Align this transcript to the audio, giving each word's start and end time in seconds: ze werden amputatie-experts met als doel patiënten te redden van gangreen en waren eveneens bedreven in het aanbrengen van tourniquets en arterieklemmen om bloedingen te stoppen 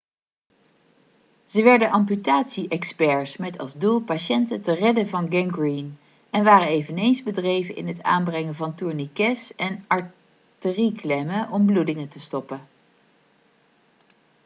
ze 1.45 1.61
werden 1.63 1.89
amputatie-experts 1.91 3.37
met 3.37 3.57
als 3.57 3.73
doel 3.73 3.99
patiënten 4.01 4.61
te 4.61 4.73
redden 4.73 5.09
van 5.09 5.31
gangreen 5.33 5.97
en 6.29 6.43
waren 6.43 6.67
eveneens 6.67 7.23
bedreven 7.23 7.75
in 7.75 7.87
het 7.87 8.03
aanbrengen 8.03 8.55
van 8.55 8.75
tourniquets 8.75 9.55
en 9.55 9.85
arterieklemmen 9.87 11.51
om 11.51 11.65
bloedingen 11.65 12.09
te 12.09 12.19
stoppen 12.19 12.61